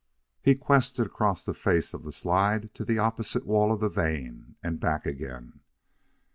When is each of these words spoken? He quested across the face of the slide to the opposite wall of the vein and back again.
He 0.41 0.55
quested 0.55 1.05
across 1.05 1.43
the 1.45 1.53
face 1.53 1.93
of 1.93 2.01
the 2.01 2.11
slide 2.11 2.73
to 2.73 2.83
the 2.83 2.97
opposite 2.97 3.45
wall 3.45 3.71
of 3.71 3.81
the 3.81 3.87
vein 3.87 4.55
and 4.63 4.79
back 4.79 5.05
again. 5.05 5.59